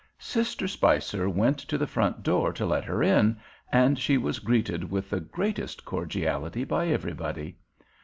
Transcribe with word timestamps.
Sister 0.17 0.67
Spicer 0.67 1.29
went 1.29 1.59
to 1.59 1.77
the 1.77 1.85
front 1.85 2.23
door 2.23 2.51
to 2.53 2.65
let 2.65 2.83
her 2.85 3.03
in, 3.03 3.37
and 3.71 3.99
she 3.99 4.17
was 4.17 4.39
greeted 4.39 4.89
with 4.89 5.11
the 5.11 5.19
greatest 5.19 5.85
cordiality 5.85 6.63
by 6.63 6.87
everybody. 6.87 7.55